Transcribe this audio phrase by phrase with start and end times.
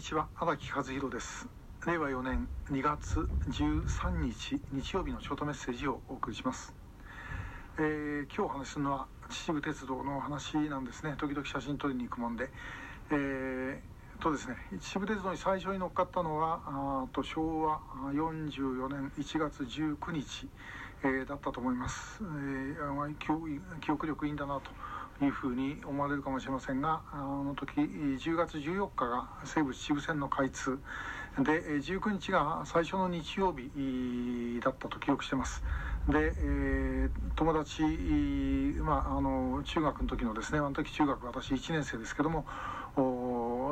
[0.00, 0.28] にちは。
[0.34, 1.46] 荒木和弘です。
[1.86, 6.72] 令和4年2月13日日曜日のショートメッセージをお送りします、
[7.76, 11.16] えー、今日お話しするのは秩父鉄道の話なんですね。
[11.18, 12.48] 時々写真撮りに行くもんで。
[13.10, 17.80] えー、とですね秩父鉄道に最初に乗っかったのはあと昭和
[18.14, 20.48] 44年1月19日、
[21.02, 23.14] えー、だったと思います、えー、
[23.80, 24.70] 記憶力いいんだなと
[25.24, 30.78] いうふうに思われるかもしれませんがあの時10月14日が西武秩父線の開通。
[31.38, 35.62] で19日が最初の日曜日だったと記憶してます。
[36.08, 37.82] で、えー、友達、
[38.82, 42.46] まあ、あの中学の時のですねあの時中学私1年生ですけども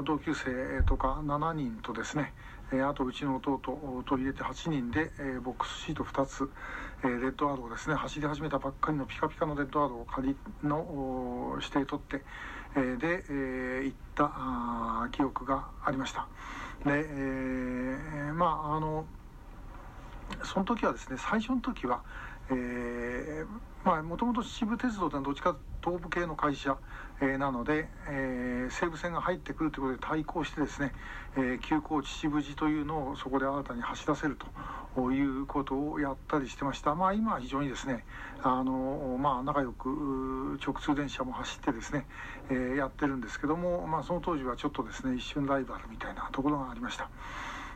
[0.05, 2.33] 同級生とか7人とですね
[2.71, 6.51] あとうちの弟を取り入れて8人でえボックスシート2つ
[7.03, 12.25] えレッドアードをですね走り始めたばっかりのピカピカのレッドアードを仮の指定取って
[12.77, 16.27] えでえ行った記憶がありました。
[16.85, 19.07] で、え、まああの
[20.45, 22.03] その時はですね最初の時は
[22.51, 23.45] え、
[23.85, 26.77] まあもともと秩父鉄道というのはどっちか東部系の会社、
[27.21, 30.93] えー、なので、えー、西武線が入ってくるということで対抗してですね、
[31.37, 34.37] えー、急行秩父寺というのをそこで新たに走らせる
[34.97, 36.95] ということをやったりしてました。
[36.95, 38.05] まあ今は非常にですね
[38.43, 42.07] あのまあ仲良く直通電車も走ってですね、
[42.51, 47.09] えー、やってるんですけどもまあその当時はちょっとですね一瞬ライバルみたいなところがありました。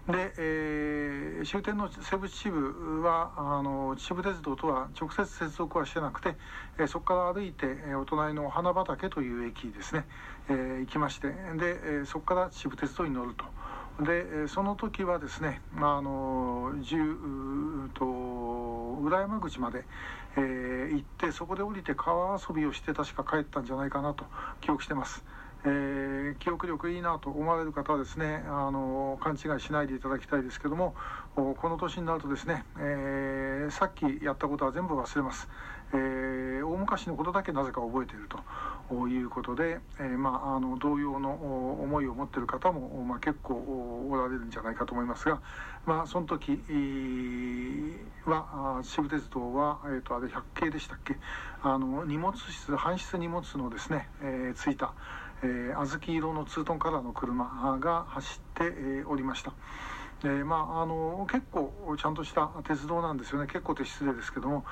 [0.08, 6.34] で、えー、終点の西武秩父はあの秩父鉄道とは直接接続はしてなくて、
[6.78, 10.04] えー、そこから歩いて、えー、お隣の花畑という駅ですね、
[10.48, 13.44] えー、行きましてで、え、そこから秩父鉄道に乗ると。
[14.00, 18.06] でその時はですね、まあ、あの10と
[19.02, 19.84] 浦山口まで、
[20.36, 24.24] え、行ってそこで降りて川遊びをして確か帰ったんじゃないかなと
[24.62, 25.22] 記憶してます。
[25.64, 30.94] えー、記憶力いいなと思われる方はですねあの勘違いしないでいただきたいですけども
[31.34, 35.48] この年になるとですね、えー、さっきやったことは全部忘れます、
[35.94, 41.30] えー、大昔のことだけなぜか覚えているということで、えまあ、あの同様の
[41.82, 43.54] 思いを持っている方も、まあ、結構
[44.10, 45.40] おられるんじゃないかと思いますが、
[45.86, 46.60] まあ、その時
[48.26, 51.16] は秩父鉄道は、えーと、あれ100系でしたっけ？
[51.62, 54.94] あの荷物室搬出荷物のですね、えついた
[55.44, 59.52] えー、小豆色のツートンカラーの車が走って、え、おりました。
[60.24, 63.46] えー、まあ、あの結構ちゃんとした鉄道なんですよね。
[63.46, 64.64] 結構って失礼ですけども。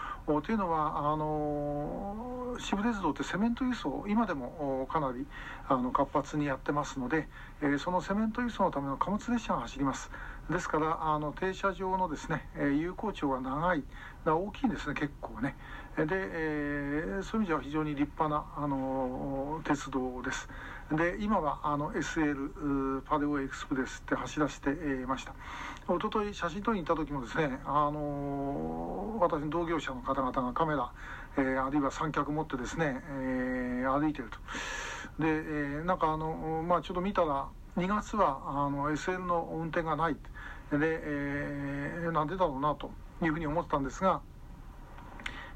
[0.42, 5.26] というのはあの渋鉄道ってセメント輸送今でもかなり
[5.68, 7.28] あの活発にやってますので、
[7.62, 10.10] えー、そのセメント輸送のための貨物列車が走ります。
[10.50, 13.84] ですからあの停車場のですね、え、有効長が長い。
[14.26, 15.56] 大きいんですね結構ね。
[15.96, 20.48] で、えー、そういう意味では非常に立派なあの鉄道です。
[20.92, 24.74] で今はあの SL パレオエクスプレスって走らせてい
[25.06, 25.32] ました。
[25.88, 30.92] 一昨日写真撮りに行った時もですねあの私の同業者の方々がカメラ、
[31.38, 34.38] えー、あるいは三脚持ってですね、えー、歩いてると。
[35.22, 40.18] で、えー、なんかあのまあちょっと見たら2月はあの SL の運転がないで、
[40.72, 42.90] えー、なんでだろうなと
[43.22, 44.20] いうふうに思ってたんですが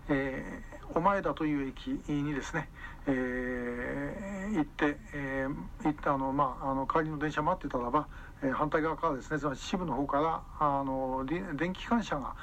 [0.08, 2.68] えー、お前田という駅にですね、
[3.06, 8.06] えー、行って、えー、行ってあの、まあ、あの帰りの電車待ってたらば、
[8.42, 12.34] えー、反対側からですねつまり秩父の方からあの電気機関車が、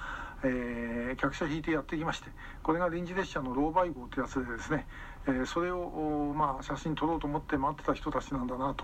[0.43, 2.29] えー、客車引いてやってきまして
[2.63, 4.87] これが臨時列車のローバイ号ってやつでですね、
[5.27, 8.75] えー、それを、まあ、写真撮ろうと思って待ってた人たちなんだな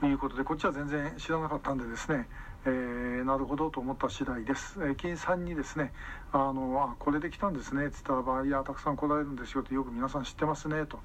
[0.00, 2.28] ということでこっちは全然知らなかったんでですね
[2.66, 4.86] えー、なるほどと思った次第です。
[4.86, 5.94] 駅員さんにですね、
[6.30, 10.98] あの、あ、これで来たんですね、って言ったらば、いや、たくさん来られるんですよってよく皆さん知ってますね、と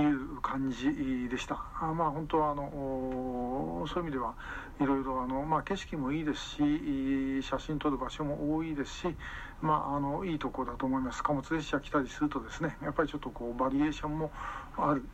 [0.00, 1.62] いう感じでした。
[1.80, 4.34] あまあ、本当は、あの、そういう意味では、
[4.80, 9.16] いろいろ、あの、まあ、景色もいいですし、写真撮る場所も多いですし、
[9.62, 11.22] まあ、あの、いいところだと思います。
[11.22, 14.32] 貨物列車来たりするとですね、やっぱりちょっとこう、バリエーションも
[14.76, 15.04] ある、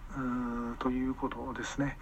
[0.79, 1.99] ということですね。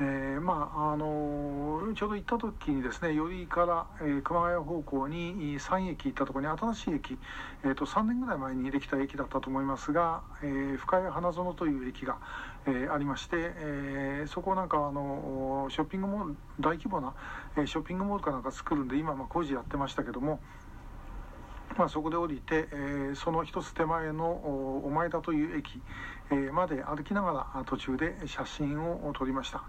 [0.00, 7.18] えー、まああのちょうど行った時にですね寄居から、えー、熊谷方向に3駅行ったところに新しい駅、
[7.64, 12.16] えーと、3年ぐらい前にできた駅だったと思いますが、えー、深谷花園という駅が、
[12.66, 17.14] えー、ありまして、えー、そこなんかあのショッピングモール大規模な、
[17.58, 20.40] えショッピングモールかなんか作るんで今まあ工事やってましたけども
[21.78, 24.30] まあ、そこで降りて、えー、その一つ手前の
[24.84, 25.80] お前田という駅、
[26.30, 29.64] えー、まで歩きながら途中で写真を撮りました、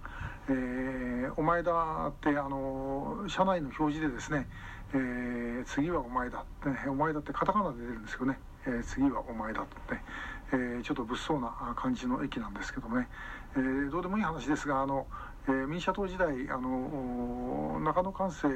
[0.50, 1.72] えー、お前田
[2.10, 4.48] ってあの車内の表示でですね、
[4.94, 9.72] えー、次はお前だって、ね、お前だってカタカナで出るんですよね、えー、次はお前だって、
[10.52, 13.08] えー、ちょっと物騒な感じの駅なんですけどね、
[13.56, 15.08] えー、どうでもいい話ですがあの、
[15.48, 18.50] えー、民社党時代あの中野寛生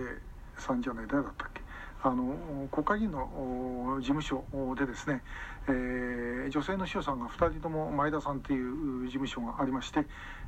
[0.58, 1.62] さんじゃない誰だったっけ？
[2.04, 4.44] あの国会議員の事務所
[4.76, 5.24] でですね、
[5.68, 10.06] えー、女性の秘書さんが2人とも前田さんという事務所がありまして、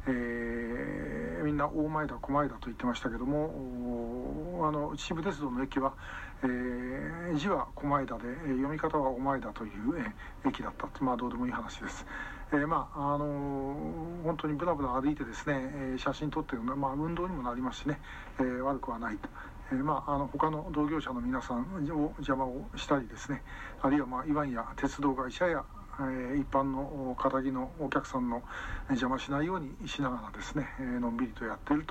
[0.08, 5.94] えー、みんな大前田小前田と言ってましたけどもあの秩父鉄道の駅は、
[6.44, 9.72] えー、字は小前田で読み方はお前田という、
[10.48, 12.06] 駅だったまあどうでもいい話です。
[12.52, 18.00] えー、まああのー、本当にぶらぶら歩いてですね、えー、写真撮ってるのは、まあ、運動にもなりますしね、
[18.40, 19.30] えー、悪くはないと。
[19.72, 21.62] えー、まあ、あの他の同業者の皆さん
[21.92, 23.44] を邪魔をしたりですね。
[23.82, 25.64] あるいは、まあ、いわんや鉄道会社や、
[26.00, 28.42] え、一般の肩着のお客さんの
[28.90, 31.86] 邪魔しないようにしながらですね、え、のんびりとやっている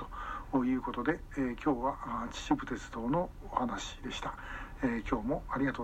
[0.51, 4.33] ということで、え、今日は秩父鉄道のお話でした、
[4.83, 5.77] え、今日もありがとうございました。